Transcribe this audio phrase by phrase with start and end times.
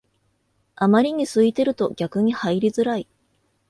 [0.77, 3.07] あまりに空いてると逆に入りづらい